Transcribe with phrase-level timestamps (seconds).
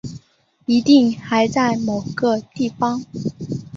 [0.65, 3.05] 一定还在某个地方